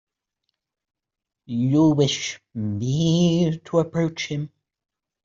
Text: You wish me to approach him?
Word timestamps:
You 1.45 1.89
wish 1.91 2.41
me 2.55 3.59
to 3.65 3.77
approach 3.77 4.25
him? 4.29 4.49